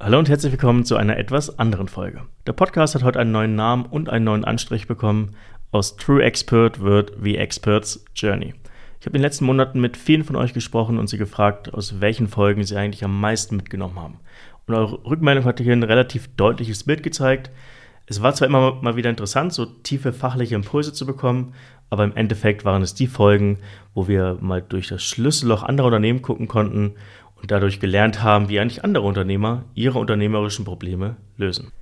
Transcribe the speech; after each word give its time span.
Hallo 0.00 0.18
und 0.18 0.28
herzlich 0.28 0.50
willkommen 0.50 0.84
zu 0.84 0.96
einer 0.96 1.16
etwas 1.18 1.60
anderen 1.60 1.86
Folge. 1.86 2.22
Der 2.48 2.52
Podcast 2.52 2.96
hat 2.96 3.04
heute 3.04 3.20
einen 3.20 3.30
neuen 3.30 3.54
Namen 3.54 3.86
und 3.86 4.08
einen 4.08 4.24
neuen 4.24 4.44
Anstrich 4.44 4.88
bekommen. 4.88 5.36
Aus 5.70 5.96
True 5.96 6.22
Expert 6.22 6.80
wird 6.80 7.12
The 7.22 7.36
Expert's 7.36 8.04
Journey. 8.12 8.54
Ich 8.98 9.06
habe 9.06 9.16
in 9.16 9.20
den 9.20 9.22
letzten 9.22 9.44
Monaten 9.44 9.80
mit 9.80 9.96
vielen 9.96 10.24
von 10.24 10.34
euch 10.34 10.52
gesprochen 10.52 10.98
und 10.98 11.06
sie 11.06 11.16
gefragt, 11.16 11.72
aus 11.72 12.00
welchen 12.00 12.26
Folgen 12.26 12.64
sie 12.64 12.76
eigentlich 12.76 13.04
am 13.04 13.18
meisten 13.18 13.54
mitgenommen 13.54 13.98
haben. 13.98 14.18
Und 14.66 14.74
eure 14.74 15.04
Rückmeldung 15.04 15.44
hat 15.44 15.60
hier 15.60 15.72
ein 15.72 15.84
relativ 15.84 16.28
deutliches 16.36 16.82
Bild 16.82 17.04
gezeigt. 17.04 17.52
Es 18.06 18.20
war 18.20 18.34
zwar 18.34 18.48
immer 18.48 18.74
mal 18.82 18.96
wieder 18.96 19.10
interessant, 19.10 19.52
so 19.52 19.64
tiefe 19.64 20.12
fachliche 20.12 20.56
Impulse 20.56 20.92
zu 20.92 21.06
bekommen, 21.06 21.54
aber 21.88 22.02
im 22.02 22.16
Endeffekt 22.16 22.64
waren 22.64 22.82
es 22.82 22.94
die 22.94 23.06
Folgen, 23.06 23.58
wo 23.94 24.08
wir 24.08 24.38
mal 24.40 24.60
durch 24.60 24.88
das 24.88 25.04
Schlüsselloch 25.04 25.62
anderer 25.62 25.86
Unternehmen 25.86 26.20
gucken 26.20 26.48
konnten 26.48 26.94
und 27.44 27.50
dadurch 27.50 27.78
gelernt 27.78 28.22
haben, 28.22 28.48
wie 28.48 28.58
eigentlich 28.58 28.84
andere 28.84 29.04
Unternehmer 29.04 29.64
ihre 29.74 29.98
unternehmerischen 29.98 30.64
Probleme 30.64 31.16
lösen. 31.36 31.72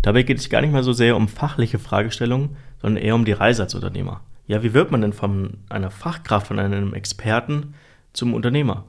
Dabei 0.00 0.22
geht 0.22 0.38
es 0.38 0.48
gar 0.48 0.60
nicht 0.60 0.70
mal 0.70 0.84
so 0.84 0.92
sehr 0.92 1.16
um 1.16 1.26
fachliche 1.26 1.80
Fragestellungen, 1.80 2.50
sondern 2.80 3.02
eher 3.02 3.16
um 3.16 3.24
die 3.24 3.32
Reise 3.32 3.64
als 3.64 3.74
Unternehmer. 3.74 4.20
Ja, 4.46 4.62
wie 4.62 4.74
wird 4.74 4.92
man 4.92 5.00
denn 5.00 5.12
von 5.12 5.54
einer 5.70 5.90
Fachkraft, 5.90 6.46
von 6.46 6.60
einem 6.60 6.94
Experten 6.94 7.74
zum 8.12 8.32
Unternehmer? 8.32 8.84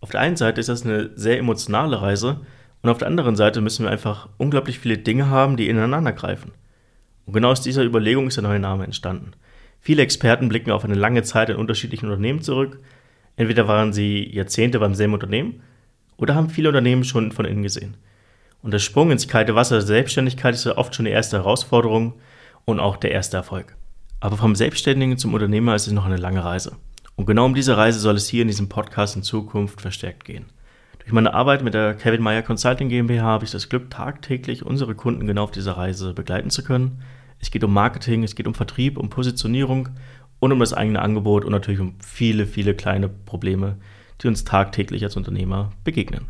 Auf 0.00 0.10
der 0.10 0.18
einen 0.18 0.34
Seite 0.34 0.58
ist 0.58 0.68
das 0.68 0.84
eine 0.84 1.10
sehr 1.14 1.38
emotionale 1.38 2.02
Reise 2.02 2.40
und 2.82 2.90
auf 2.90 2.98
der 2.98 3.06
anderen 3.06 3.36
Seite 3.36 3.60
müssen 3.60 3.84
wir 3.84 3.92
einfach 3.92 4.30
unglaublich 4.38 4.80
viele 4.80 4.98
Dinge 4.98 5.30
haben, 5.30 5.56
die 5.56 5.68
ineinander 5.68 6.10
greifen. 6.10 6.50
Und 7.24 7.34
genau 7.34 7.52
aus 7.52 7.62
dieser 7.62 7.84
Überlegung 7.84 8.26
ist 8.26 8.36
der 8.36 8.42
neue 8.42 8.58
Name 8.58 8.82
entstanden. 8.82 9.30
Viele 9.78 10.02
Experten 10.02 10.48
blicken 10.48 10.72
auf 10.72 10.84
eine 10.84 10.96
lange 10.96 11.22
Zeit 11.22 11.50
in 11.50 11.56
unterschiedlichen 11.56 12.06
Unternehmen 12.06 12.42
zurück, 12.42 12.80
Entweder 13.36 13.68
waren 13.68 13.92
sie 13.92 14.28
Jahrzehnte 14.32 14.78
beim 14.78 14.94
selben 14.94 15.14
Unternehmen 15.14 15.62
oder 16.16 16.34
haben 16.34 16.50
viele 16.50 16.68
Unternehmen 16.68 17.04
schon 17.04 17.32
von 17.32 17.44
innen 17.44 17.62
gesehen. 17.62 17.96
Und 18.62 18.72
der 18.72 18.78
Sprung 18.78 19.10
ins 19.10 19.26
kalte 19.26 19.54
Wasser 19.54 19.76
der 19.76 19.86
Selbstständigkeit 19.86 20.54
ist 20.54 20.64
ja 20.64 20.76
oft 20.76 20.94
schon 20.94 21.04
die 21.04 21.10
erste 21.10 21.38
Herausforderung 21.38 22.14
und 22.64 22.78
auch 22.78 22.96
der 22.96 23.10
erste 23.10 23.36
Erfolg. 23.36 23.76
Aber 24.20 24.36
vom 24.36 24.54
Selbstständigen 24.54 25.18
zum 25.18 25.34
Unternehmer 25.34 25.74
ist 25.74 25.88
es 25.88 25.92
noch 25.92 26.06
eine 26.06 26.16
lange 26.16 26.44
Reise. 26.44 26.76
Und 27.16 27.26
genau 27.26 27.44
um 27.44 27.54
diese 27.54 27.76
Reise 27.76 27.98
soll 27.98 28.14
es 28.14 28.28
hier 28.28 28.42
in 28.42 28.48
diesem 28.48 28.68
Podcast 28.68 29.16
in 29.16 29.22
Zukunft 29.22 29.80
verstärkt 29.80 30.24
gehen. 30.24 30.46
Durch 31.00 31.12
meine 31.12 31.34
Arbeit 31.34 31.64
mit 31.64 31.74
der 31.74 31.94
Kevin 31.94 32.22
Meyer 32.22 32.42
Consulting 32.42 32.88
GmbH 32.88 33.24
habe 33.24 33.44
ich 33.44 33.50
das 33.50 33.68
Glück, 33.68 33.90
tagtäglich 33.90 34.64
unsere 34.64 34.94
Kunden 34.94 35.26
genau 35.26 35.44
auf 35.44 35.50
dieser 35.50 35.72
Reise 35.72 36.14
begleiten 36.14 36.50
zu 36.50 36.62
können. 36.62 37.02
Es 37.40 37.50
geht 37.50 37.64
um 37.64 37.72
Marketing, 37.72 38.22
es 38.22 38.36
geht 38.36 38.46
um 38.46 38.54
Vertrieb, 38.54 38.96
um 38.96 39.10
Positionierung 39.10 39.88
und 40.42 40.50
um 40.50 40.58
das 40.58 40.72
eigene 40.72 41.00
Angebot 41.00 41.44
und 41.44 41.52
natürlich 41.52 41.78
um 41.78 41.94
viele, 42.04 42.46
viele 42.46 42.74
kleine 42.74 43.08
Probleme, 43.08 43.76
die 44.20 44.26
uns 44.26 44.42
tagtäglich 44.42 45.04
als 45.04 45.16
Unternehmer 45.16 45.70
begegnen. 45.84 46.26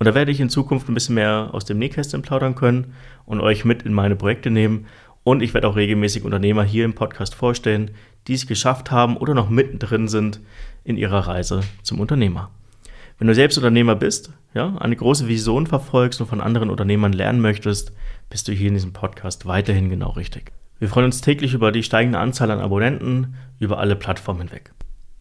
Und 0.00 0.06
da 0.08 0.14
werde 0.16 0.32
ich 0.32 0.40
in 0.40 0.50
Zukunft 0.50 0.88
ein 0.88 0.94
bisschen 0.94 1.14
mehr 1.14 1.50
aus 1.52 1.64
dem 1.64 1.78
Nähkästchen 1.78 2.22
plaudern 2.22 2.56
können 2.56 2.94
und 3.26 3.40
euch 3.40 3.64
mit 3.64 3.82
in 3.82 3.92
meine 3.92 4.16
Projekte 4.16 4.50
nehmen. 4.50 4.86
Und 5.22 5.40
ich 5.40 5.54
werde 5.54 5.68
auch 5.68 5.76
regelmäßig 5.76 6.24
Unternehmer 6.24 6.64
hier 6.64 6.84
im 6.84 6.96
Podcast 6.96 7.36
vorstellen, 7.36 7.92
die 8.26 8.34
es 8.34 8.48
geschafft 8.48 8.90
haben 8.90 9.16
oder 9.16 9.34
noch 9.34 9.50
mittendrin 9.50 10.08
sind 10.08 10.40
in 10.82 10.96
ihrer 10.96 11.28
Reise 11.28 11.60
zum 11.84 12.00
Unternehmer. 12.00 12.50
Wenn 13.18 13.28
du 13.28 13.36
selbst 13.36 13.56
Unternehmer 13.56 13.94
bist, 13.94 14.32
ja, 14.52 14.74
eine 14.78 14.96
große 14.96 15.28
Vision 15.28 15.68
verfolgst 15.68 16.20
und 16.20 16.26
von 16.26 16.40
anderen 16.40 16.70
Unternehmern 16.70 17.12
lernen 17.12 17.40
möchtest, 17.40 17.92
bist 18.30 18.48
du 18.48 18.52
hier 18.52 18.66
in 18.66 18.74
diesem 18.74 18.92
Podcast 18.92 19.46
weiterhin 19.46 19.90
genau 19.90 20.10
richtig. 20.10 20.50
Wir 20.80 20.88
freuen 20.88 21.06
uns 21.06 21.20
täglich 21.20 21.54
über 21.54 21.72
die 21.72 21.82
steigende 21.82 22.20
Anzahl 22.20 22.52
an 22.52 22.60
Abonnenten 22.60 23.34
über 23.58 23.78
alle 23.78 23.96
Plattformen 23.96 24.42
hinweg. 24.42 24.70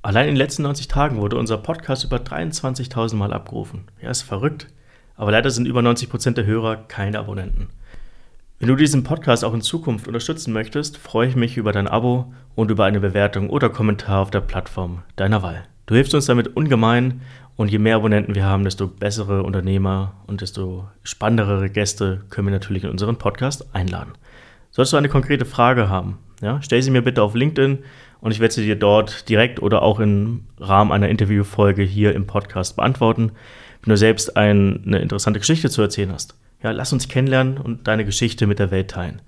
Allein 0.03 0.27
in 0.27 0.35
den 0.35 0.37
letzten 0.37 0.61
90 0.61 0.87
Tagen 0.87 1.17
wurde 1.17 1.35
unser 1.35 1.57
Podcast 1.57 2.03
über 2.03 2.17
23.000 2.17 3.15
Mal 3.15 3.33
abgerufen. 3.33 3.85
Ja, 3.99 4.11
ist 4.11 4.21
verrückt. 4.21 4.67
Aber 5.15 5.31
leider 5.31 5.49
sind 5.49 5.67
über 5.67 5.81
90 5.81 6.09
Prozent 6.09 6.37
der 6.37 6.45
Hörer 6.45 6.75
keine 6.75 7.17
Abonnenten. 7.17 7.69
Wenn 8.59 8.69
du 8.69 8.75
diesen 8.75 9.03
Podcast 9.03 9.43
auch 9.43 9.53
in 9.55 9.61
Zukunft 9.61 10.07
unterstützen 10.07 10.53
möchtest, 10.53 10.99
freue 10.99 11.27
ich 11.27 11.35
mich 11.35 11.57
über 11.57 11.71
dein 11.71 11.87
Abo 11.87 12.33
und 12.53 12.69
über 12.69 12.85
eine 12.85 12.99
Bewertung 12.99 13.49
oder 13.49 13.69
Kommentar 13.69 14.21
auf 14.21 14.29
der 14.29 14.41
Plattform 14.41 15.01
deiner 15.15 15.41
Wahl. 15.41 15.63
Du 15.87 15.95
hilfst 15.95 16.13
uns 16.13 16.27
damit 16.27 16.55
ungemein 16.55 17.21
und 17.55 17.71
je 17.71 17.79
mehr 17.79 17.95
Abonnenten 17.95 18.35
wir 18.35 18.45
haben, 18.45 18.63
desto 18.63 18.87
bessere 18.87 19.41
Unternehmer 19.41 20.13
und 20.27 20.41
desto 20.41 20.87
spannendere 21.01 21.71
Gäste 21.71 22.21
können 22.29 22.47
wir 22.47 22.53
natürlich 22.53 22.83
in 22.83 22.91
unseren 22.91 23.17
Podcast 23.17 23.73
einladen. 23.73 24.13
Solltest 24.77 24.93
du 24.93 24.97
eine 24.97 25.09
konkrete 25.09 25.45
Frage 25.45 25.89
haben, 25.89 26.19
ja, 26.39 26.61
stell 26.61 26.83
sie 26.83 26.91
mir 26.91 27.01
bitte 27.01 27.23
auf 27.23 27.33
LinkedIn 27.33 27.79
und 28.21 28.31
ich 28.31 28.39
werde 28.39 28.53
sie 28.53 28.63
dir 28.63 28.75
dort 28.75 29.27
direkt 29.27 29.59
oder 29.59 29.81
auch 29.81 29.99
im 29.99 30.45
Rahmen 30.59 30.91
einer 30.91 31.09
Interviewfolge 31.09 31.81
hier 31.81 32.13
im 32.13 32.27
Podcast 32.27 32.75
beantworten. 32.75 33.31
Wenn 33.81 33.89
du 33.89 33.97
selbst 33.97 34.37
ein, 34.37 34.83
eine 34.85 34.99
interessante 34.99 35.39
Geschichte 35.39 35.71
zu 35.71 35.81
erzählen 35.81 36.13
hast, 36.13 36.37
ja, 36.61 36.69
lass 36.69 36.93
uns 36.93 37.07
kennenlernen 37.07 37.57
und 37.57 37.87
deine 37.87 38.05
Geschichte 38.05 38.45
mit 38.45 38.59
der 38.59 38.69
Welt 38.69 38.91
teilen. 38.91 39.23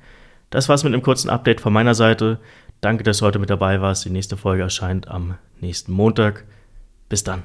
Das 0.51 0.69
war's 0.69 0.83
mit 0.83 0.93
einem 0.93 1.01
kurzen 1.01 1.31
Update 1.31 1.61
von 1.61 1.73
meiner 1.73 1.95
Seite. 1.95 2.37
Danke, 2.79 3.03
dass 3.03 3.17
du 3.17 3.25
heute 3.25 3.39
mit 3.39 3.49
dabei 3.49 3.81
warst. 3.81 4.05
Die 4.05 4.11
nächste 4.11 4.37
Folge 4.37 4.61
erscheint 4.61 5.07
am 5.07 5.33
nächsten 5.61 5.91
Montag. 5.91 6.43
Bis 7.09 7.23
dann. 7.23 7.41